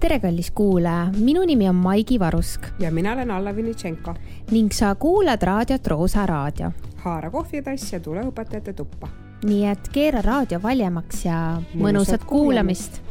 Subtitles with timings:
[0.00, 4.14] tere, kallis kuulaja, minu nimi on Maigi Varusk ja mina olen Alla Vinitšenko.
[4.50, 6.72] ning sa kuulad raadiot Roosa Raadio.
[6.96, 9.08] haara kohvitass ja tule õpetajate tuppa.
[9.44, 13.02] nii et keera raadio valjemaks ja mõnusat kuulamist.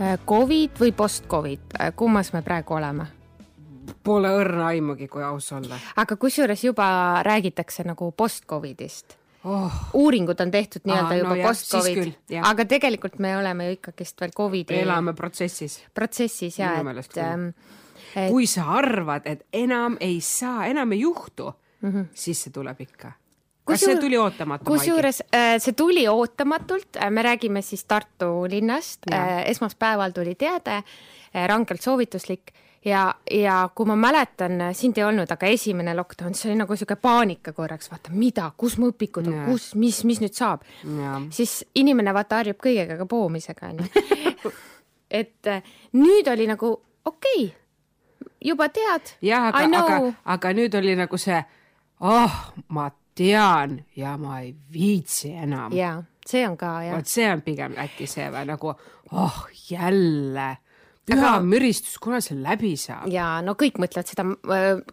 [0.00, 3.06] Äh, Covid või post-Covid, äh, kummas me praegu oleme?
[4.02, 5.76] Pole õrna aimugi, kui aus olla.
[5.96, 9.72] aga kusjuures juba räägitakse nagu post-Covidist oh..
[9.92, 12.12] uuringud on tehtud nii-öelda juba no post-Covid,
[12.48, 14.80] aga tegelikult me oleme ju ikkagist veel Covidi.
[14.82, 15.80] elame protsessis.
[15.94, 17.48] protsessis ja, et, ähm,
[18.14, 18.30] et.
[18.30, 22.06] kui sa arvad, et enam ei saa, enam ei juhtu mm, -hmm.
[22.14, 23.12] siis see tuleb ikka
[23.64, 24.68] kas see tuli ootamatult?
[24.68, 29.06] kusjuures äh, see tuli ootamatult, äh, me räägime siis Tartu linnast,
[29.46, 30.82] esmaspäeval tuli teade,
[31.46, 32.52] rangelt soovituslik
[32.84, 36.96] ja, ja kui ma mäletan, sind ei olnud, aga esimene lockdown, see oli nagu sihuke
[37.00, 40.66] paanika korraks, vaata, mida, kus mu õpikud on, kus, mis, mis nüüd saab.
[41.30, 44.52] siis inimene vaata harjub kõigega ka poomisega onju.
[45.22, 46.72] et äh, nüüd oli nagu
[47.04, 49.14] okei okay,, juba tead.
[49.22, 50.00] jah, aga, aga,
[50.36, 51.42] aga nüüd oli nagu see,
[52.00, 55.72] oh, ma tean ja ma ei viitsi enam.
[55.76, 55.94] ja,
[56.26, 56.96] see on ka jah.
[56.96, 58.74] vot see on pigem äkki see või nagu,
[59.12, 60.56] oh jälle
[61.12, 61.32] aga...
[61.46, 63.08] müristus, kuna see läbi saab?
[63.12, 64.26] ja no kõik mõtlevad seda,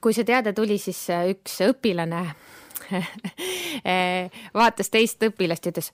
[0.02, 2.23] kui see teade tuli, siis üks õpilane
[4.59, 5.92] vaatas teist õpilast ja ütles,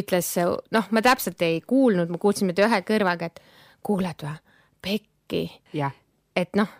[0.00, 0.32] ütles,
[0.74, 3.40] noh, ma täpselt ei kuulnud, ma kuulsin nüüd ühe kõrvaga, et
[3.86, 4.36] kuuled või,
[4.84, 5.46] pekki.
[6.36, 6.70] et noh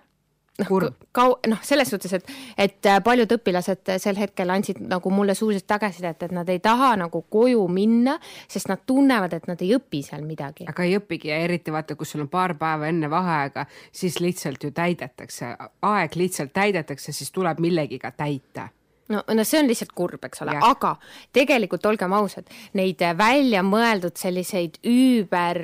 [0.59, 5.37] noh, kau-, noh, selles suhtes, et, et äh, paljud õpilased sel hetkel andsid nagu mulle
[5.39, 8.19] suuliselt tagasisidet, et nad ei taha nagu koju minna,
[8.51, 10.69] sest nad tunnevad, et nad ei õpi seal midagi.
[10.71, 14.65] aga ei õpigi ja eriti vaata, kus sul on paar päeva enne vaheaega, siis lihtsalt
[14.65, 15.55] ju täidetakse,
[15.93, 18.69] aeg lihtsalt täidetakse, siis tuleb millegiga täita.
[19.09, 20.91] No, no see on lihtsalt kurb, eks ole, aga
[21.33, 25.61] tegelikult olgem ausad, neid välja mõeldud selliseid üüber,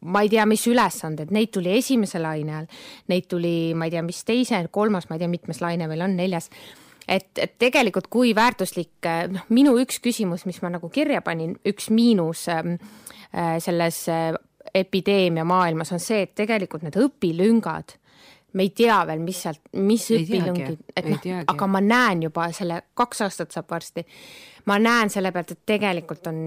[0.00, 2.68] ma ei tea, mis ülesanded, neid tuli esimese laine all,
[3.12, 6.16] neid tuli, ma ei tea, mis teise, kolmas, ma ei tea, mitmes laine meil on,
[6.16, 6.50] neljas.
[7.10, 11.90] Et, et tegelikult kui väärtuslik, noh, minu üks küsimus, mis ma nagu kirja panin, üks
[11.92, 12.76] miinus äh,
[13.60, 14.04] selles
[14.74, 17.96] epideemia maailmas on see, et tegelikult need õpilüngad
[18.52, 22.80] me ei tea veel, mis sealt, mis õpilõngid, et noh, aga ma näen juba selle,
[22.98, 24.04] kaks aastat saab varsti,
[24.70, 26.40] ma näen selle pealt, et tegelikult on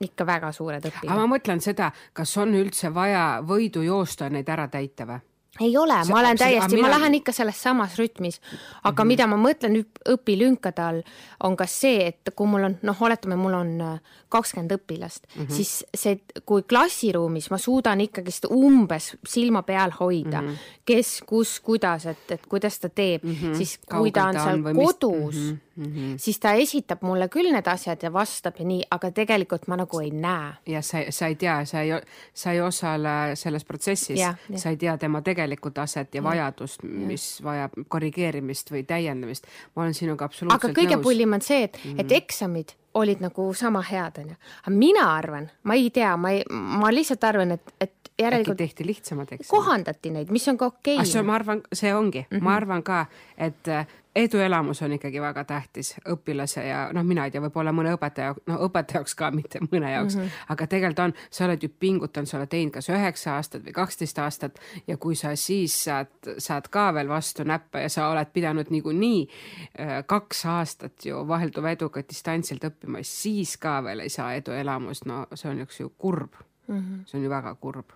[0.00, 1.10] ikka väga suured õpilased.
[1.10, 5.20] aga ma mõtlen seda, kas on üldse vaja võidu joosta, neid ära täita või?
[5.60, 6.88] Ei ole, ma olen täiesti, mina...
[6.88, 8.40] ma lähen ikka selles samas rütmis,
[8.82, 9.08] aga mm -hmm.
[9.08, 11.02] mida ma mõtlen õpilünkade all,
[11.42, 15.42] on ka see, et kui mul on, noh, oletame, mul on äh, kakskümmend õpilast mm,
[15.42, 15.52] -hmm.
[15.54, 20.82] siis see, kui klassiruumis ma suudan ikkagist umbes silma peal hoida mm, -hmm.
[20.84, 23.56] kes, kus, kuidas, et, et kuidas ta teeb mm, -hmm.
[23.56, 25.44] siis kui Kaugel ta on seal on kodus mis...
[25.44, 26.14] mm, -hmm mm, -hmm.
[26.16, 30.00] siis ta esitab mulle küll need asjad ja vastab ja nii, aga tegelikult ma nagu
[30.00, 30.52] ei näe.
[30.66, 31.90] ja sa, sa ei tea, sa ei,
[32.34, 34.20] sa ei osale selles protsessis,
[34.54, 37.44] sa ei tea tema tegelikku taset ja, ja vajadust, mis ja.
[37.44, 39.46] vajab korrigeerimist või täiendamist.
[39.74, 42.00] ma olen sinuga absoluutselt aga kõige pullim on see, et -hmm.
[42.00, 44.34] et eksamid olid nagu sama head, onju.
[44.62, 48.86] aga mina arvan, ma ei tea, ma ei, ma lihtsalt arvan, et, et järelikult tehti
[48.86, 49.50] lihtsamad eksamid.
[49.50, 51.22] kohandati neid, mis on ka okei okay..
[51.22, 52.42] ma arvan, see ongi mm, -hmm.
[52.42, 53.06] ma arvan ka,
[53.36, 53.72] et
[54.18, 58.58] eduelamus on ikkagi väga tähtis õpilase ja noh, mina ei tea, võib-olla mõne õpetaja, no
[58.66, 60.48] õpetaja jaoks ka, mitte mõne jaoks mm, -hmm.
[60.54, 64.18] aga tegelikult on, sa oled ju pingutanud, sa oled teinud kas üheksa aastat või kaksteist
[64.24, 68.72] aastat ja kui sa siis saad, saad ka veel vastu näppe ja sa oled pidanud
[68.74, 75.06] niikuinii äh, kaks aastat ju vahelduva eduga distantsilt õppima, siis ka veel ei saa eduelamust,
[75.06, 76.34] no see on üks ju kurb
[76.68, 76.78] mm.
[76.78, 77.06] -hmm.
[77.06, 77.92] see on ju väga kurb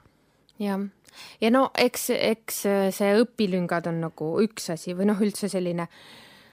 [0.62, 0.82] jah,
[1.42, 2.64] ja no eks, eks
[2.96, 5.88] see õpilüngad on nagu üks asi või noh, üldse selline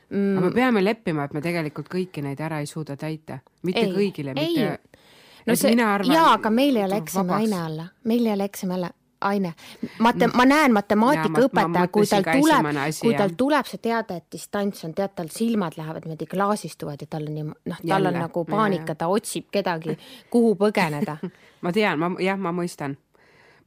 [0.09, 3.85] mm, aga me peame leppima, et me tegelikult kõiki neid ära ei suuda täita, mitte
[3.87, 5.01] ei, kõigile, mitte.
[5.47, 8.79] no see, arvan, jaa, aga meil ei ole eksami aine alla, meil ei ole eksami
[8.79, 9.53] alla aine.
[9.99, 12.69] Mate-, ma näen matemaatikaõpetaja, kui tal tuleb,
[13.01, 17.09] kui tal tuleb see teade, et distants on, tead, tal silmad lähevad niimoodi klaasistuvad ja
[17.09, 18.13] tal on nii, noh, tal Jälle.
[18.13, 19.97] on nagu paanika, ta otsib kedagi,
[20.31, 21.17] kuhu põgeneda.
[21.63, 22.95] Ma tean, ma jah, ma mõistan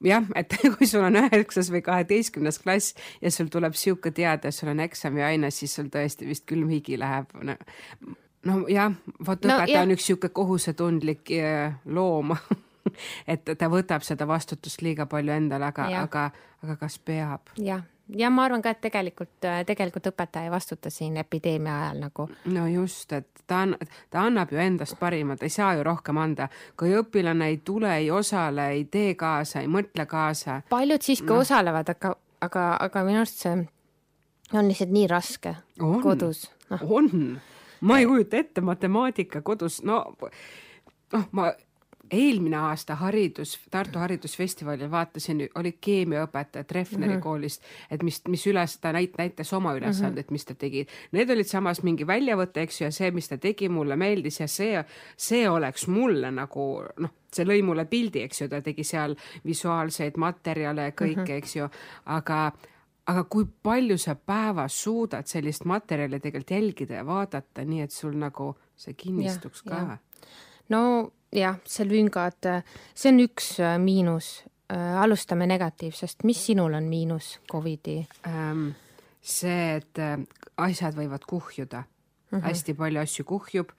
[0.06, 4.72] jah, et kui sul on üheksas või kaheteistkümnes klass ja sul tuleb sihuke teade, sul
[4.72, 7.32] on eksamiaine, siis sul tõesti vist külm higi läheb.
[7.42, 7.56] No
[8.48, 12.34] nojah, vot no, õpetaja on üks sihuke kohusetundlik äh, loom
[13.32, 16.28] et ta võtab seda vastutust liiga palju endale, aga, aga,
[16.64, 17.54] aga kas peab?
[17.58, 22.28] jah ja ma arvan ka, et tegelikult, tegelikult õpetaja ei vastuta siin epideemia ajal nagu.
[22.44, 23.76] no just, et ta on,
[24.10, 26.48] ta annab ju endast parima, ta ei saa ju rohkem anda.
[26.76, 30.62] kui õpilane ei tule, ei osale, ei tee kaasa, ei mõtle kaasa.
[30.70, 31.40] paljud siiski no.
[31.44, 33.56] osalevad, aga, aga, aga minu arust see
[34.52, 36.78] on lihtsalt nii raske on, kodus no..
[36.88, 37.10] on,
[37.80, 40.04] ma ei kujuta ette, matemaatika kodus, no
[41.12, 41.52] noh, ma
[42.10, 47.22] eelmine aasta haridus, Tartu Haridusfestivalil vaatasin, oli keemiaõpetaja Treffneri mm -hmm.
[47.22, 50.32] koolist, et mis, mis üles ta näit-, näitas oma ülesandeid mm, -hmm.
[50.32, 50.86] mis ta tegi.
[51.12, 54.48] Need olid samas mingi väljavõte, eks ju, ja see, mis ta tegi, mulle meeldis ja
[54.48, 54.84] see,
[55.16, 60.16] see oleks mulle nagu noh, see lõi mulle pildi, eks ju, ta tegi seal visuaalseid
[60.16, 61.38] materjale ja kõike mm, -hmm.
[61.38, 61.68] eks ju,
[62.04, 62.52] aga
[63.06, 68.14] aga kui palju sa päevas suudad sellist materjali tegelikult jälgida ja vaadata, nii et sul
[68.18, 69.98] nagu see kinnistuks ja, ka?
[70.68, 72.48] no jah, see lüngad,
[72.94, 74.42] see on üks äh, miinus.
[74.72, 78.70] Äh, alustame negatiivsest, mis sinul on miinus Covidi ähm,?
[79.22, 80.16] see, et äh,
[80.56, 82.46] asjad võivad kuhjuda mm, -hmm.
[82.46, 83.74] hästi palju asju kuhjub,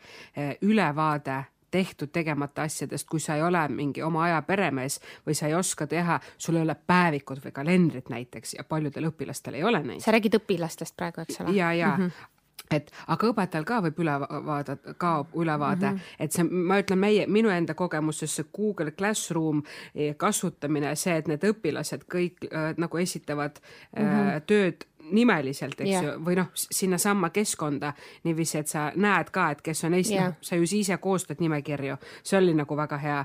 [0.62, 5.56] ülevaade tehtud tegemata asjadest, kui sa ei ole mingi oma aja peremees või sa ei
[5.58, 10.04] oska teha, sul ei ole päevikut või kalendrit näiteks ja paljudel õpilastel ei ole neid.
[10.06, 11.56] sa räägid õpilastest praegu, eks ole?
[11.58, 12.30] ja, ja mm, -hmm
[12.72, 16.24] et aga õpetajal ka võib üle vaadata, kaob ülevaade mm, -hmm.
[16.26, 19.64] et see, ma ütlen meie, minu enda kogemuses see Google Classroom
[19.96, 24.36] eh, kasutamine, see, et need õpilased kõik äh, nagu esitavad mm -hmm.
[24.36, 26.06] äh, tööd nimeliselt, eks yeah.
[26.06, 30.32] ju, või noh, sinnasamma keskkonda niiviisi, et sa näed ka, et kes on Eesti yeah.,
[30.32, 33.20] noh, sa ju ise koostad nimekirju, see oli nagu väga hea.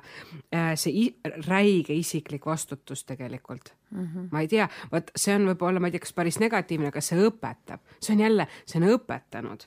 [0.55, 1.09] Äh, see
[1.47, 4.05] räige isiklik vastutus tegelikult mm.
[4.05, 4.29] -hmm.
[4.33, 7.19] ma ei tea, vot see on võib-olla, ma ei tea, kas päris negatiivne, aga see
[7.29, 9.67] õpetab, see on jälle, see on õpetanud.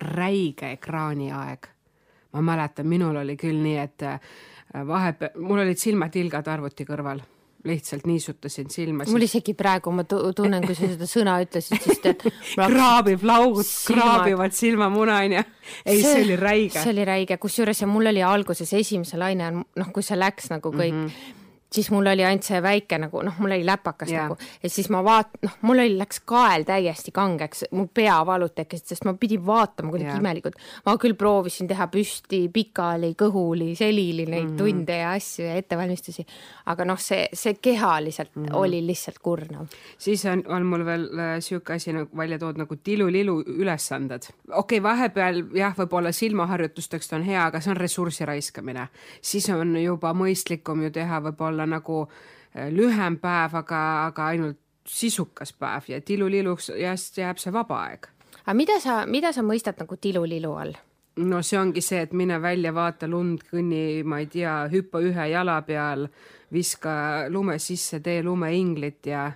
[0.00, 1.66] räige ekraaniaeg.
[2.32, 4.20] ma mäletan, minul oli küll nii, et äh,
[4.86, 7.20] vahepeal, mul olid silmatilgad arvuti kõrval
[7.64, 9.04] lihtsalt niisutasin silma.
[9.10, 12.24] mul isegi praegu, ma tunnen, kui sa seda sõna ütlesid, siis tead
[12.56, 15.42] kraabib laugud, kraabivad silmamuna onju.
[15.84, 16.78] ei, see oli räige.
[16.78, 20.72] see oli räige, kusjuures ja mul oli alguses esimese laine noh, kui see läks nagu
[20.72, 21.36] kõik mm, -hmm
[21.72, 24.26] siis mul oli ainult see väike nagu noh, mul oli läpakas yeah.
[24.26, 28.88] nagu ja siis ma vaat-, noh, mul oli, läks kael täiesti kangeks, mul peavalud tekkisid,
[28.90, 30.20] sest ma pidin vaatama kuidagi yeah.
[30.22, 30.58] imelikult.
[30.86, 34.58] ma küll proovisin teha püsti pikali, kõhuli, selili neid mm -hmm.
[34.58, 36.26] tunde ja asju ja ettevalmistusi,
[36.66, 38.56] aga noh, see, see kehaliselt mm -hmm.
[38.56, 39.66] oli lihtsalt kurnav.
[39.98, 44.22] siis on, on mul veel äh, sihuke asi nagu välja toodud nagu tilulilu ülesanded.
[44.52, 48.88] okei okay,, vahepeal jah, võib-olla silmaharjutusteks on hea, aga see on ressursi raiskamine.
[49.22, 54.58] siis on juba mõistlikum ju teha võib-olla olla nagu äh, lühem päev, aga, aga ainult
[54.88, 58.08] sisukas päev ja tiluliluks jääb see vaba aeg.
[58.40, 60.74] aga mida sa, mida sa mõistad nagu tilulilu all?
[61.20, 65.26] no see ongi see, et mine välja, vaata lund, kõnni, ma ei tea, hüppa ühe
[65.32, 66.06] jala peal,
[66.52, 69.26] viska lume sisse, tee lumeinglit ja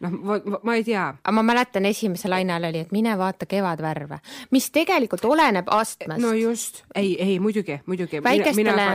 [0.00, 1.06] noh, ma ei tea.
[1.22, 4.20] aga ma mäletan, esimese laine all oli, et mine vaata kevadvärve,
[4.54, 6.22] mis tegelikult oleneb astmest.
[6.22, 8.22] no just, ei, ei muidugi, muidugi.
[8.24, 8.72] Väikestele...
[8.72, 8.88] mina,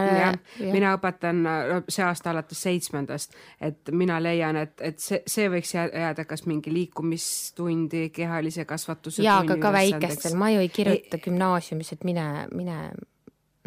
[0.62, 1.42] mina mina õpetan
[1.90, 6.74] see aasta alates seitsmendast, et mina leian, et, et see, see võiks jääda kas mingi
[6.74, 9.24] liikumistundi, kehalise kasvatuse.
[9.26, 11.26] jaa, aga ka väikestel, ma ju ei kirjuta ei...
[11.28, 12.80] gümnaasiumis, et mine, mine.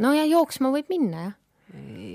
[0.02, 1.37] no ja jooksma võib minna jah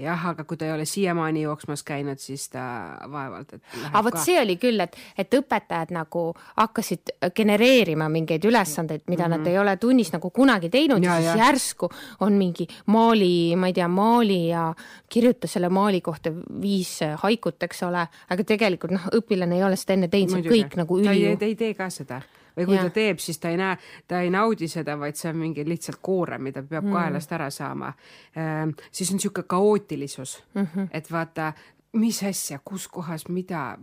[0.02, 2.64] jah, aga kui ta ei ole siiamaani jooksmas käinud, siis ta
[3.12, 6.26] vaevalt, et aga vot see oli küll, et, et õpetajad nagu
[6.58, 9.38] hakkasid genereerima mingeid ülesandeid, mida mm -hmm.
[9.46, 11.46] nad ei ole tunnis nagu kunagi teinud ja, ja siis ja.
[11.46, 11.90] järsku
[12.20, 14.74] on mingi maali, ma ei tea, maali ja
[15.10, 19.94] kirjuta selle maali kohta viis haikut, eks ole, aga tegelikult noh, õpilane ei ole seda
[19.94, 21.38] enne teinud, see on kõik nagu üliu.
[21.38, 22.22] ta ei tee ka seda
[22.58, 22.88] või kui ja.
[22.88, 23.78] ta teeb, siis ta ei näe,
[24.08, 26.98] ta ei naudi seda, vaid see on mingi lihtsalt koorem, mida peab mm.
[26.98, 27.94] kaelast ära saama
[28.36, 28.76] ehm,.
[28.92, 30.88] siis on niisugune kaootilisus mm, -hmm.
[30.92, 31.54] et vaata,
[31.94, 33.78] mis asja, kus kohas, mida,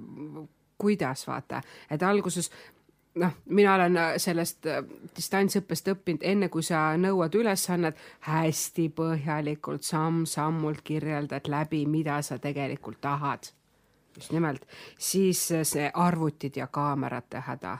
[0.79, 2.51] kuidas vaata, et alguses
[3.15, 4.85] noh, mina olen äh, sellest äh,
[5.17, 13.01] distantsõppest õppinud, enne kui sa nõuad ülesannet, hästi põhjalikult samm-sammult kirjeldad läbi, mida sa tegelikult
[13.01, 13.53] tahad.
[14.17, 14.67] just nimelt,
[14.99, 17.79] siis äh, see arvutid ja kaamerate häda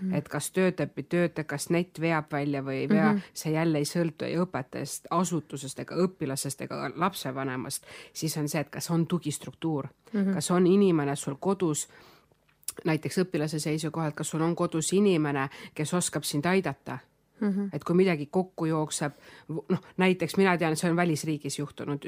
[0.00, 0.14] mm.
[0.14, 3.38] et kas töötab või ei tööta, kas net veab välja või ei vea mm, -hmm.
[3.42, 8.70] see jälle ei sõltu ei õpetajast, asutusest ega õpilasest ega lapsevanemast, siis on see, et
[8.70, 10.34] kas on tugistruktuur mm, -hmm.
[10.34, 11.88] kas on inimene sul kodus
[12.84, 16.98] näiteks õpilase seisukohalt, kas sul on kodus inimene, kes oskab sind aidata
[17.40, 17.68] Mm -hmm.
[17.72, 19.12] et kui midagi kokku jookseb,
[19.48, 22.04] noh näiteks mina tean, et see on välisriigis juhtunud,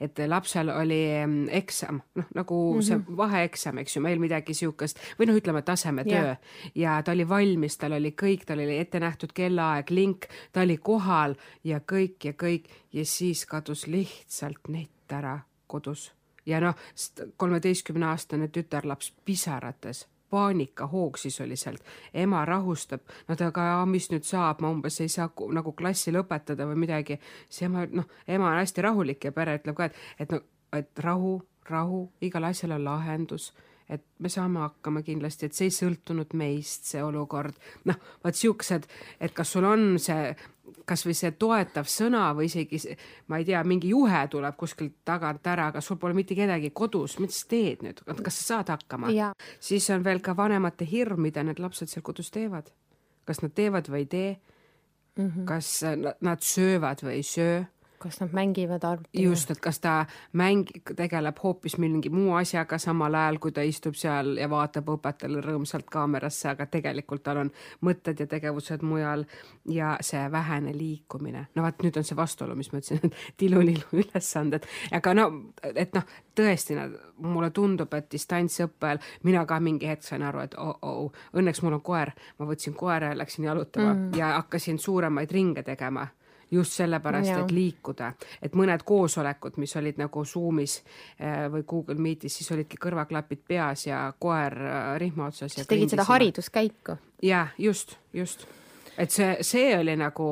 [0.00, 1.00] et lapsel oli
[1.48, 2.82] eksam, noh nagu mm -hmm.
[2.82, 6.36] see vaheeksam, eks ju, meil midagi siukest või noh, ütleme tasemetöö yeah.
[6.74, 10.76] ja ta oli valmis, tal oli kõik, tal oli ette nähtud kellaaeg, link, ta oli
[10.76, 11.34] kohal
[11.64, 16.12] ja kõik ja kõik ja siis kadus lihtsalt net ära kodus
[16.46, 16.74] ja noh,
[17.36, 21.84] kolmeteistkümne aastane tütarlaps pisarates paanikahoog sisuliselt.
[22.14, 26.66] ema rahustab, no ta aga, mis nüüd saab, ma umbes ei saa nagu klassi lõpetada
[26.70, 27.18] või midagi.
[27.48, 30.40] siis ema, noh, ema on hästi rahulik ja pere ütleb ka, et, et no,
[30.72, 31.36] et rahu,
[31.68, 33.52] rahu, igal asjal on lahendus
[33.92, 37.58] et me saame hakkama kindlasti, et see ei sõltunud meist, see olukord.
[37.88, 38.86] noh, vot siuksed,
[39.20, 40.32] et kas sul on see
[40.88, 42.80] kasvõi see toetav sõna või isegi
[43.30, 47.18] ma ei tea, mingi juhe tuleb kuskilt tagant ära, aga sul pole mitte kedagi kodus,
[47.22, 49.12] mida sa teed nüüd, kas sa saad hakkama?
[49.60, 52.72] siis on veel ka vanemate hirm, mida need lapsed seal kodus teevad.
[53.24, 54.30] kas nad teevad või ei tee
[55.16, 55.28] mm.
[55.28, 55.44] -hmm.
[55.44, 55.84] kas
[56.20, 57.62] nad söövad või ei söö
[58.02, 59.22] kas nad mängivad arvuti?
[59.22, 59.94] just, et kas ta
[60.38, 65.42] mäng-, tegeleb hoopis mingi muu asjaga samal ajal, kui ta istub seal ja vaatab õpetajale
[65.44, 67.52] rõõmsalt kaamerasse, aga tegelikult tal on
[67.86, 69.24] mõtted ja tegevused mujal
[69.70, 71.46] ja see vähene liikumine.
[71.54, 75.28] no vot, nüüd on see vastuolu, mis ma ütlesin, et tilulilu ülesanded, aga no,
[75.74, 76.78] et noh, tõesti,
[77.22, 81.78] mulle tundub, et distantsõppel mina ka mingi hetk sain aru, et oh, oh, õnneks mul
[81.78, 84.10] on koer, ma võtsin koera ja läksin jalutama mm.
[84.18, 86.06] ja hakkasin suuremaid ringe tegema
[86.52, 92.36] just sellepärast, et liikuda, et mõned koosolekud, mis olid nagu Zoomis äh, või Google Meetis,
[92.38, 95.56] siis olidki kõrvaklapid peas ja koer äh, rihma otsas.
[95.56, 96.98] sa tegid seda hariduskäiku?
[97.22, 98.46] jaa, just, just
[99.02, 100.26] et see, see oli nagu.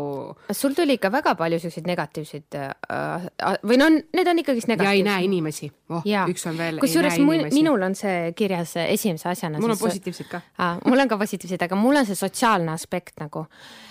[0.52, 3.26] sul tuli ikka väga palju siukseid negatiivseid äh,
[3.66, 4.86] või no need on ikkagist negatiivsed.
[4.86, 6.06] ja ei näe inimesi oh,.
[6.30, 6.80] üks on veel.
[6.82, 7.18] kusjuures
[7.54, 9.60] minul on see kirjas esimese asjana.
[9.62, 10.42] mul on positiivsed ka.
[10.86, 13.46] mul on ka positiivsed, aga mul on see sotsiaalne aspekt nagu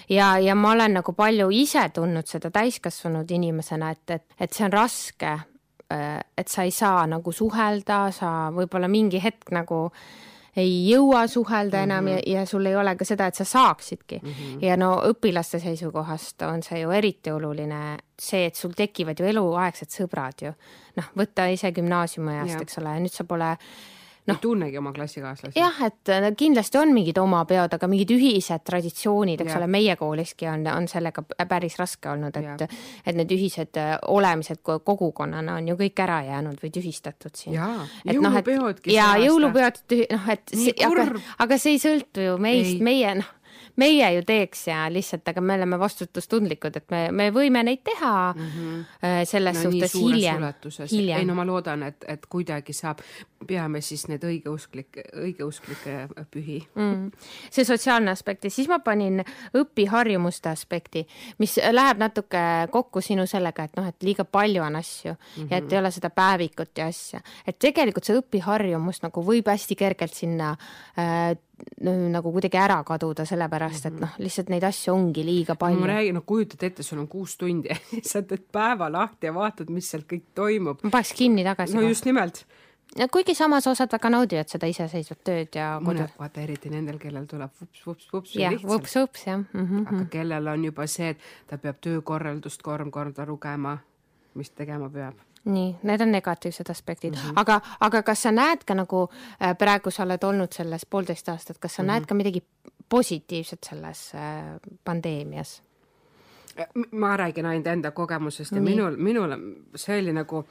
[0.10, 4.66] ja, ja ma olen nagu palju ise tundnud seda täiskasvanud inimesena, et, et, et see
[4.68, 5.38] on raske.
[5.90, 11.28] Äh, et sa ei saa nagu suhelda, sa võib-olla mingi hetk nagu äh, ei jõua
[11.28, 12.22] suhelda enam mm -hmm.
[12.26, 14.30] ja, ja sul ei ole ka seda, et sa saaksidki mm.
[14.30, 14.66] -hmm.
[14.66, 19.90] ja no õpilaste seisukohast on see ju eriti oluline, see, et sul tekivad ju eluaegsed
[19.90, 20.54] sõbrad ju.
[20.96, 23.58] noh, võtta ise gümnaasiumi ajast, eks ole, nüüd sa pole
[24.30, 25.60] no, ei tunnegi oma klassikaaslasi.
[25.60, 29.62] jah, et äh, kindlasti on mingid oma peod, aga mingid ühised traditsioonid, eks ja.
[29.62, 32.68] ole, meie kooliski on, on sellega päris raske olnud, et,
[33.06, 37.58] et need ühised äh, olemised kogukonnana on ju kõik ära jäänud või tühistatud siin.
[38.06, 38.94] jõulupeodki.
[38.96, 39.84] ja jõulupeod,
[40.14, 41.10] noh, et see, aga,
[41.46, 43.36] aga see ei sõltu ju meist, meie noh
[43.80, 48.14] meie ju teeks ja lihtsalt, aga me oleme vastutustundlikud, et me, me võime neid teha
[48.34, 49.26] mm -hmm.
[49.30, 50.46] selles no, suhtes hiljem,
[50.92, 51.20] hiljem..
[51.20, 53.04] ei no ma loodan, et, et kuidagi saab,
[53.48, 57.12] peame siis need õigeusklikke, õigeusklikke pühi mm..
[57.50, 59.24] see sotsiaalne aspekt ja siis ma panin
[59.56, 61.06] õpiharjumuste aspekti,
[61.38, 65.48] mis läheb natuke kokku sinu sellega, et noh, et liiga palju on asju mm -hmm.
[65.52, 65.74] ja et mhm.
[65.74, 70.56] ei ole seda päevikut ja asja, et tegelikult see õpiharjumus nagu võib hästi kergelt sinna
[70.98, 71.38] äh,
[71.82, 74.02] nagu kuidagi ära kaduda, sellepärast et mhm.
[74.06, 75.82] noh, lihtsalt neid asju ongi liiga palju.
[75.82, 79.36] ma räägin, no kujutad ette, sul on kuus tundi ja sa teed päeva lahti ja
[79.36, 80.84] vaatad, mis seal kõik toimub.
[80.84, 81.78] ma paneks kinni tagasi.
[81.78, 82.44] no just nimelt.
[82.98, 87.28] ja kuigi samas osad väga naudivad seda iseseisvat tööd ja mõned, vaata eriti nendel, kellel
[87.30, 88.36] tuleb vups-vups-vups.
[88.40, 89.66] jah, vups-vups jah mm.
[89.66, 89.88] -hmm.
[89.94, 93.78] aga kellel on juba see, et ta peab töökorraldust kolm korda lugema,
[94.36, 97.34] mis tegema peab nii, need on negatiivsed aspektid mm, -hmm.
[97.36, 99.10] aga, aga kas sa näed ka nagu
[99.42, 101.92] äh, praegu sa oled olnud selles poolteist aastat, kas sa mm -hmm.
[101.92, 102.44] näed ka midagi
[102.90, 105.62] positiivset selles äh, pandeemias?
[106.92, 108.76] ma räägin ainult enda kogemusest ja nii.
[108.76, 109.36] minul, minul
[109.76, 110.44] see oli nagu,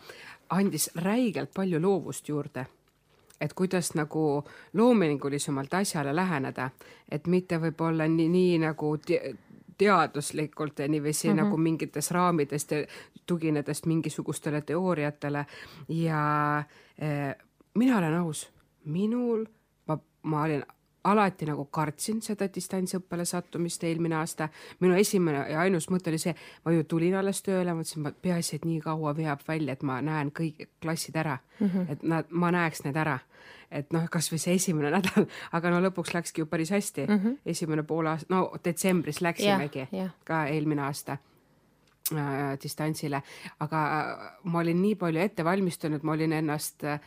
[0.48, 2.66] andis räigelt palju loovust juurde
[3.40, 6.70] et kuidas nagu loomingulisemalt asjale läheneda,
[7.10, 8.96] et mitte võib-olla nii, nii nagu
[9.78, 11.42] teaduslikult ja niiviisi mm -hmm.
[11.42, 12.86] nagu mingites raamidest ja
[13.26, 15.46] tuginedes mingisugustele teooriatele
[15.88, 16.22] ja
[16.98, 17.36] eh,
[17.74, 18.52] mina olen aus,
[18.84, 19.44] minul,
[19.86, 20.62] ma, ma olin
[21.10, 24.48] alati nagu kartsin seda distantsõppele sattumist eelmine aasta.
[24.80, 26.34] minu esimene ja ainus mõte oli see,
[26.64, 30.32] ma ju tulin alles tööle, mõtlesin, peaasi, et nii kaua veab välja, et ma näen
[30.32, 31.92] kõik klassid ära mm, -hmm.
[31.92, 33.18] et nad, ma näeks need ära
[33.70, 37.18] et noh, kasvõi see esimene nädal, aga no lõpuks läkski ju päris hästi mm.
[37.18, 37.38] -hmm.
[37.46, 40.10] esimene pool aasta, no detsembris läksimegi yeah, yeah.
[40.24, 41.18] ka eelmine aasta
[42.12, 43.22] äh, distantsile,
[43.60, 47.00] aga äh, ma olin nii palju ette valmistunud, ma olin ennast äh,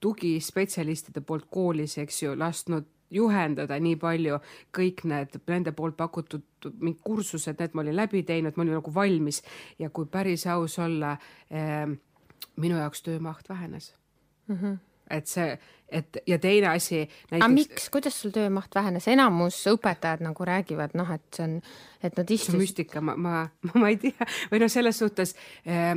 [0.00, 2.84] tugispetsialistide poolt koolis, eks ju, lasknud
[3.14, 4.38] juhendada nii palju,
[4.74, 8.94] kõik need nende poolt pakutud mingid kursused, need ma olin läbi teinud, ma olin nagu
[8.94, 9.42] valmis
[9.78, 11.14] ja kui päris aus olla
[11.50, 11.86] eh,,
[12.56, 13.94] minu jaoks töömaht vähenes
[14.48, 14.56] mm.
[14.56, 17.36] -hmm et see, et ja teine asi näiteks....
[17.42, 21.58] aga miks, kuidas sul töömaht vähenes, enamus õpetajad nagu räägivad, noh, et see on,
[22.00, 22.46] et nad istusid.
[22.46, 23.34] see on müstika, ma, ma,
[23.68, 25.34] ma, ma ei tea või noh, selles suhtes
[25.68, 25.92] äh,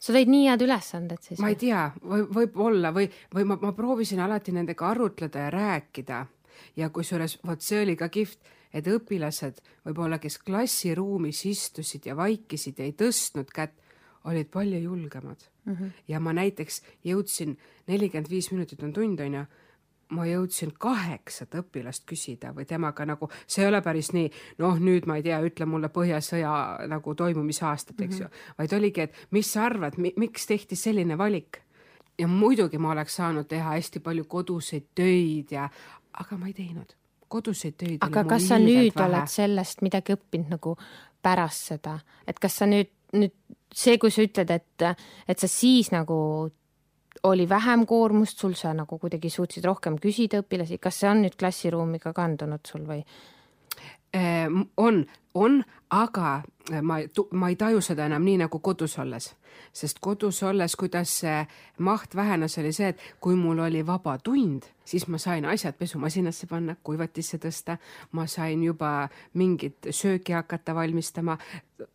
[0.00, 1.40] sa tõid nii head ülesanded siis?
[1.42, 6.24] ma ei tea, või võib-olla või, või ma, ma proovisin alati nendega arutleda ja rääkida
[6.80, 8.40] ja kusjuures vot see oli ka kihvt,
[8.72, 13.76] et õpilased võib-olla, kes klassiruumis istusid ja vaikisid ja ei tõstnud kätt,
[14.28, 15.74] olid palju julgemad mm.
[15.74, 15.92] -hmm.
[16.08, 17.56] ja ma näiteks jõudsin,
[17.88, 19.44] nelikümmend viis minutit on tund, on ju,
[20.10, 25.06] ma jõudsin kaheksat õpilast küsida või temaga nagu, see ei ole päris nii, noh, nüüd
[25.06, 26.52] ma ei tea, ütle mulle Põhjasõja
[26.90, 28.38] nagu toimumisaastat, eks mm -hmm.
[28.38, 31.62] ju, vaid oligi, et mis sa arvad, miks tehti selline valik?
[32.18, 35.68] ja muidugi ma oleks saanud teha hästi palju koduseid töid ja,
[36.12, 36.92] aga ma ei teinud
[37.30, 37.98] koduseid töid.
[38.00, 39.06] aga kas sa nüüd vähe.
[39.06, 40.76] oled sellest midagi õppinud nagu
[41.22, 43.34] pärast seda, et kas sa nüüd, nüüd
[43.74, 44.86] see, kui sa ütled, et,
[45.28, 46.50] et sa siis nagu
[47.22, 51.36] oli vähem koormust sul, sa nagu kuidagi suutsid rohkem küsida õpilasi, kas see on nüüd
[51.38, 53.02] klassiruumi ka kandunud sul või?
[54.14, 56.40] Ehm, on, on, aga
[56.82, 56.96] ma,
[57.30, 59.28] ma ei taju seda enam nii nagu kodus olles,
[59.72, 61.36] sest kodus olles, kuidas see
[61.86, 66.50] maht vähenes, oli see, et kui mul oli vaba tund, siis ma sain asjad pesumasinasse
[66.50, 67.78] panna, kuivatisse tõsta,
[68.18, 71.38] ma sain juba mingit sööki hakata valmistama.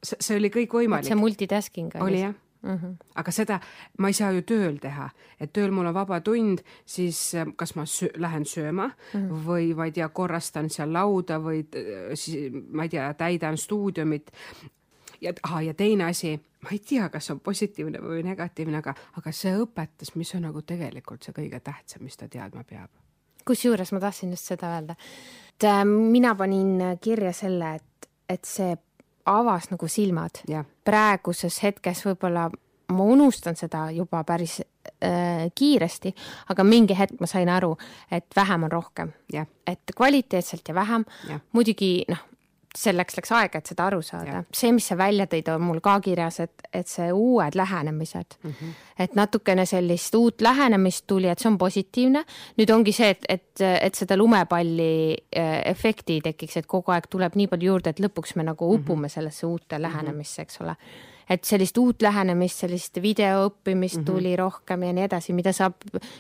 [0.04, 1.12] see oli kõik võimalik.
[1.12, 2.96] see multitasking oli jah Mm -hmm.
[3.16, 3.60] aga seda
[3.98, 7.76] ma ei saa ju tööl teha, et tööl mul on vaba tund, siis äh, kas
[7.76, 9.46] ma söö, lähen sööma mm -hmm.
[9.48, 14.32] või ma ei tea, korrastan seal lauda või äh, siis ma ei tea, täidan stuudiumit.
[15.22, 19.54] ja ja teine asi, ma ei tea, kas on positiivne või negatiivne, aga, aga see
[19.58, 22.90] õpetas, mis on nagu tegelikult see kõige tähtsam, mis ta teadma peab.
[23.46, 24.96] kusjuures ma tahtsin just seda öelda,
[25.56, 28.78] et äh, mina panin kirja selle, et, et see
[29.26, 30.42] avas nagu silmad.
[30.86, 32.50] praeguses hetkes võib-olla
[32.94, 36.14] ma unustan seda juba päris äh, kiiresti,
[36.50, 37.74] aga mingi hetk ma sain aru,
[38.12, 39.14] et vähem on rohkem.
[39.68, 41.06] et kvaliteetselt ja vähem.
[41.52, 42.24] muidugi noh,
[42.76, 44.44] selleks läks aega, et seda aru saada.
[44.54, 48.52] see, mis sa välja tõid, on mul ka kirjas, et, et see uued lähenemised mm,
[48.52, 48.76] -hmm.
[49.06, 52.26] et natukene sellist uut lähenemist tuli, et see on positiivne.
[52.58, 57.36] nüüd ongi see, et, et, et seda lumepalli äh, efekti tekiks, et kogu aeg tuleb
[57.36, 58.84] nii palju juurde, et lõpuks me nagu mhm.
[58.84, 60.76] upume sellesse uute lähenemisse, eks ole
[61.30, 64.06] et sellist uut lähenemist, sellist videoõppimist mm -hmm.
[64.06, 65.74] tuli rohkem ja nii edasi, mida saab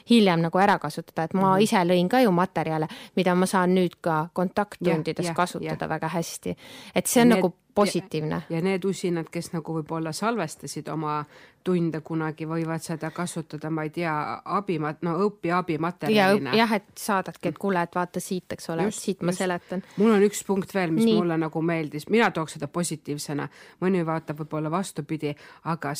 [0.10, 1.64] hiljem nagu ära kasutada, et ma mm -hmm.
[1.64, 5.90] ise lõin ka ju materjale, mida ma saan nüüd ka kontakttundides kasutada ja.
[5.90, 6.56] väga hästi.
[6.96, 8.42] et see on need, nagu positiivne.
[8.50, 11.18] ja need usinad, kes nagu võib-olla salvestasid oma
[11.66, 14.14] tunde kunagi, võivad seda kasutada, ma ei tea,
[14.58, 16.64] abimat-, no õpiabimaterjalina ja,.
[16.64, 19.44] jah, et saadadki, et kuule, et vaata siit, eks ole, siit ma just.
[19.44, 19.84] seletan.
[19.98, 21.18] mul on üks punkt veel, mis Nii.
[21.20, 23.50] mulle nagu meeldis, mina tooks seda positiivsena,
[23.84, 25.36] mõni vaatab võib-olla vastupidi,
[25.72, 25.94] aga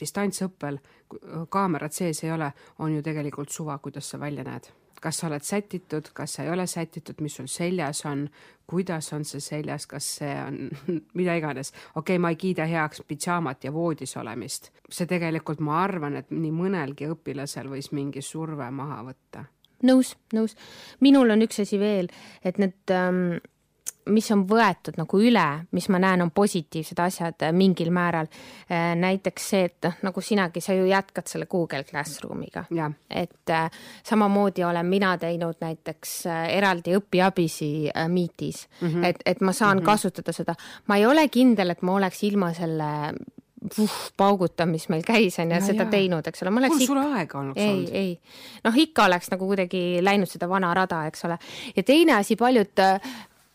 [0.00, 0.78] distantsõppel
[1.52, 4.72] kaamerad sees ei ole, on ju tegelikult suva, kuidas sa välja näed
[5.02, 8.26] kas sa oled sätitud, kas sa ei ole sätitud, mis sul seljas on,
[8.70, 10.58] kuidas on see seljas, kas see on
[11.18, 11.72] mida iganes.
[11.72, 14.70] okei okay,, ma ei kiida heaks pidžaamat ja voodis olemist.
[14.90, 19.44] see tegelikult, ma arvan, et nii mõnelgi õpilasel võis mingi surve maha võtta.
[19.82, 20.56] nõus, nõus.
[21.00, 22.10] minul on üks asi veel,
[22.44, 23.40] et need ähm,
[24.10, 25.44] mis on võetud nagu üle,
[25.76, 28.28] mis ma näen, on positiivsed asjad äh, mingil määral.
[28.70, 32.64] Äh, näiteks see, et noh, nagu sinagi, sa ju jätkad selle Google Classroomiga.
[33.10, 33.70] et äh,
[34.04, 39.04] samamoodi olen mina teinud näiteks eraldi õpiabisi Meetis mm, -hmm.
[39.04, 39.86] et, et ma saan mm -hmm.
[39.86, 40.54] kasutada seda.
[40.86, 43.42] ma ei ole kindel, et ma oleks ilma selle uh,
[44.16, 45.90] pauguta, mis meil käis, on ju, seda ja.
[45.90, 46.52] teinud, eks ole.
[46.66, 47.90] kuule, sul aega oleks ei, olnud?
[47.92, 48.12] ei,
[48.64, 51.38] noh, ikka oleks nagu kuidagi läinud seda vana rada, eks ole.
[51.76, 52.82] ja teine asi, paljud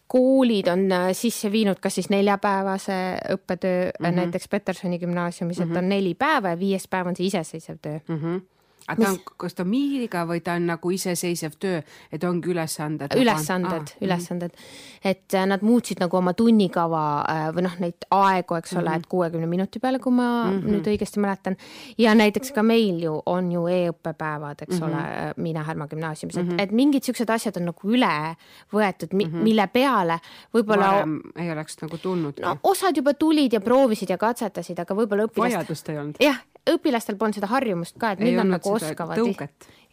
[0.08, 4.16] koolid on äh, sisse viinud kas siis neljapäevase õppetöö mm -hmm.
[4.16, 5.72] näiteks Petersoni gümnaasiumis mm, -hmm.
[5.72, 8.16] et on neli päeva ja viies päev on see iseseisev töö mm.
[8.16, 8.57] -hmm
[8.88, 11.82] aga ta on, kas ta on miiriga või ta on nagu iseseisev töö,
[12.14, 13.16] et ongi ülesanded?
[13.20, 15.10] ülesanded ah,, ülesanded mm, -hmm.
[15.12, 18.88] et äh, nad muutsid nagu oma tunnikava äh, või noh, neid aegu, eks ole mm,
[18.88, 18.96] -hmm.
[19.04, 20.72] et kuuekümne minuti peale, kui ma mm -hmm.
[20.72, 21.58] nüüd õigesti mäletan.
[21.98, 24.88] ja näiteks ka meil ju on ju e-õppepäevad, eks mm -hmm.
[24.88, 26.62] ole, äh, Miina Härma gümnaasiumis, et mm, -hmm.
[26.62, 28.36] et mingid siuksed asjad on nagu üle
[28.74, 29.44] võetud mm, -hmm.
[29.44, 30.20] mille peale
[30.54, 30.92] võib-olla.
[30.92, 32.40] varem ei oleks nagu tulnud.
[32.42, 35.54] no osad juba tulid ja proovisid ja katsetasid, aga võib-olla õpilast.
[35.54, 36.16] vajadust ei olnud.
[36.20, 36.40] jah,
[36.74, 39.20] õpilastel polnud seda harjumust ka, et nüüd nad nagu oskavad.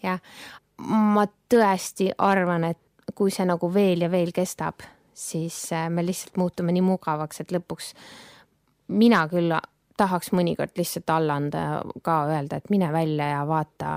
[0.03, 0.21] jah,
[0.79, 2.81] ma tõesti arvan, et
[3.15, 4.83] kui see nagu veel ja veel kestab,
[5.15, 7.93] siis äh, me lihtsalt muutume nii mugavaks, et lõpuks
[8.89, 9.55] mina küll
[9.97, 13.93] tahaks mõnikord lihtsalt alla anda ja ka öelda, et mine välja ja vaata,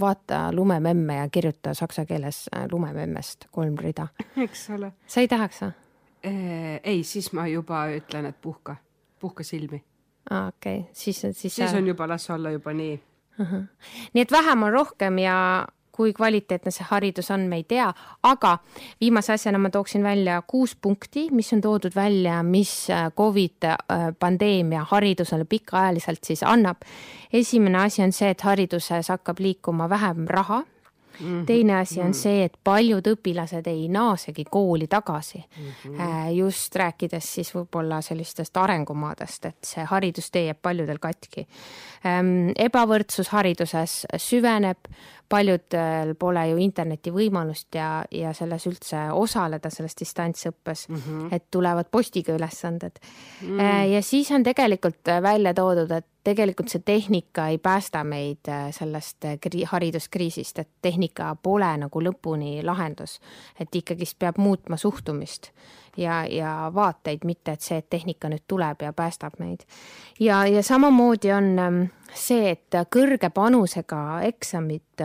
[0.00, 4.08] vaata lumememme ja kirjuta saksa keeles äh, lumememmest kolm rida.
[4.36, 4.92] eks ole.
[5.06, 5.72] sa ei tahaks või?
[6.26, 8.76] Äh, ei, siis ma juba ütlen, et puhka,
[9.18, 9.82] puhka silmi
[10.30, 11.56] aa ah,, okei okay., siis, siis.
[11.56, 13.00] siis on juba, las olla juba nii
[13.40, 13.46] uh.
[13.46, 13.64] -huh.
[14.12, 15.66] nii et vähem on rohkem ja
[15.98, 17.88] kui kvaliteetne see haridus on, me ei tea,
[18.22, 18.58] aga
[19.00, 23.76] viimase asjana ma tooksin välja kuus punkti, mis on toodud välja, mis äh, Covid äh,
[24.18, 26.86] pandeemia haridusele pikaajaliselt siis annab.
[27.32, 30.62] esimene asi on see, et hariduses hakkab liikuma vähem raha
[31.20, 31.44] Mm -hmm.
[31.46, 32.12] teine asi on -hmm.
[32.12, 35.64] see, et paljud õpilased ei naasegi kooli tagasi mm.
[35.64, 36.30] -hmm.
[36.30, 41.46] just rääkides siis võib-olla sellistest arengumaadest, et see haridustee jääb paljudel katki.
[42.04, 44.78] Ehm, ebavõrdsus hariduses süveneb,
[45.28, 51.34] paljudel pole ju interneti võimalust ja, ja selles üldse osaleda selles distantsõppes mm, -hmm.
[51.36, 53.58] et tulevad postiga ülesanded mm.
[53.58, 53.84] -hmm.
[53.92, 59.24] ja siis on tegelikult välja toodud, et tegelikult see tehnika ei päästa meid äh, sellest
[59.24, 63.20] äh, hariduskriisist, et tehnika pole nagu lõpuni lahendus.
[63.60, 65.52] et ikkagist peab muutma suhtumist
[65.98, 69.64] ja, ja vaateid, mitte et see, et tehnika nüüd tuleb ja päästab meid.
[70.20, 71.80] ja, ja samamoodi on ähm,
[72.14, 75.04] see, et kõrge panusega eksamid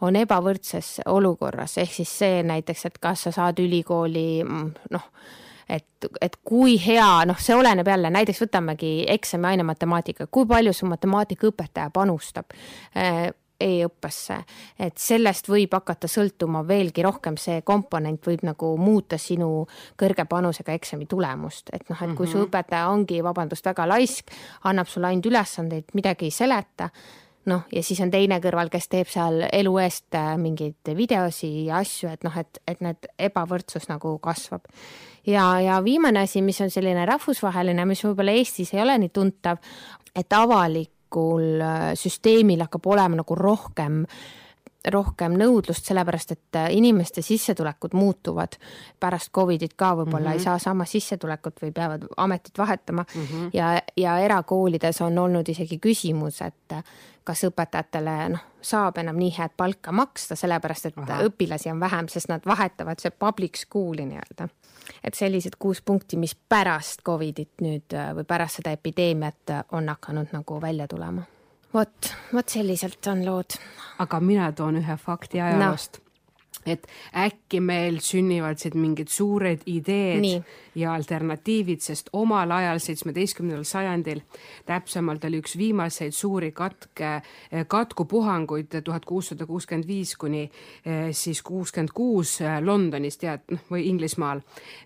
[0.00, 5.08] on ebavõrdses olukorras, ehk siis see näiteks, et kas sa saad ülikooli mm, noh,
[5.68, 10.74] et, et kui hea, noh, see oleneb jälle, näiteks võtamegi eksami aine matemaatika, kui palju
[10.76, 12.52] su matemaatikaõpetaja panustab?
[12.96, 13.30] Äh,
[13.62, 14.38] e-õppesse,
[14.82, 19.64] et sellest võib hakata sõltuma veelgi rohkem, see komponent võib nagu muuta sinu
[19.98, 22.48] kõrge panusega eksami tulemust, et noh, et kui su mhm.
[22.48, 24.32] õpetaja ongi, vabandust, väga laisk,
[24.68, 26.90] annab sulle ainult ülesandeid, midagi ei seleta,
[27.50, 31.80] noh, ja siis on teine kõrval, kes teeb seal elu eest äh, mingeid videosi ja
[31.82, 34.66] asju, et noh, et, et need ebavõrdsus nagu kasvab.
[35.26, 39.62] ja, ja viimane asi, mis on selline rahvusvaheline, mis võib-olla Eestis ei ole nii tuntav,
[40.14, 40.91] et avalikul
[41.62, 44.06] äh, süsteemil hakkab olema nagu rohkem
[44.90, 48.56] rohkem nõudlust, sellepärast et äh, inimeste sissetulekud muutuvad.
[49.00, 50.32] pärast Covidit ka võib-olla mm -hmm.
[50.32, 50.44] ei mhm.
[50.44, 53.50] saa sama sissetulekut või peavad ametit vahetama mm -hmm.
[53.52, 56.74] ja, ja erakoolides on olnud isegi küsimus, et
[57.24, 61.22] kas õpetajatele noh, saab enam nii head palka maksta, sellepärast et Aha.
[61.22, 64.48] õpilasi on vähem, sest nad vahetavad see public school'i nii-öelda.
[65.04, 70.60] Et sellised kuus punkti, mis pärast Covidit nüüd või pärast seda epideemiat on hakanud nagu
[70.60, 71.22] välja tulema.
[71.74, 73.58] vot, vot selliselt on lood.
[73.98, 76.11] aga mina toon ühe fakti ajaloost no
[76.66, 80.42] et äkki meil sünnivad siit mingid suured ideed Nii.
[80.78, 84.22] ja alternatiivid, sest omal ajal, seitsmeteistkümnendal sajandil,
[84.66, 87.20] täpsemalt oli üks viimaseid suuri katke,
[87.68, 93.88] katkupuhanguid tuhat kuussada kuuskümmend viis kuni eh, siis kuuskümmend kuus eh, Londonis tead, noh või
[93.90, 94.42] Inglismaal,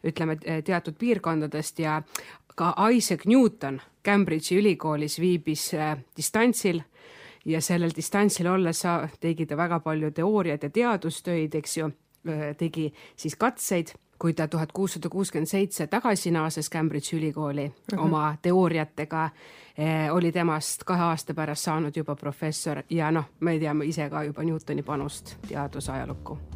[0.07, 2.01] ütleme eh, teatud piirkondadest ja
[2.57, 5.71] ka Isaac Newton Cambridge'i ülikoolis viibis
[6.17, 6.81] distantsil
[7.47, 11.91] ja sellel distantsil olles sa tegi ta väga palju teooriat ja teadustöid, eks ju,
[12.59, 18.03] tegi siis katseid kui ta tuhat kuussada kuuskümmend seitse tagasi naases Cambridge'i ülikooli mm -hmm.
[18.05, 19.31] oma teooriatega
[19.79, 24.23] eh,, oli temast kahe aasta pärast saanud juba professor ja noh, me teame ise ka
[24.23, 26.56] juba Newtoni panust teadusajalukku